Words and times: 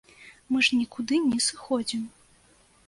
Мы 0.53 0.61
ж 0.67 0.79
нікуды 0.79 1.21
не 1.31 1.39
сыходзім! 1.49 2.01